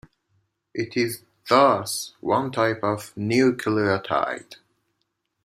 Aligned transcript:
It 0.73 0.97
is 0.97 1.21
thus 1.47 2.15
one 2.21 2.51
type 2.51 2.81
of 2.83 3.13
nucleotide. 3.13 4.55